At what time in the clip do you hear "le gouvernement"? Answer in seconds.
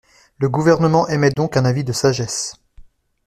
0.39-1.07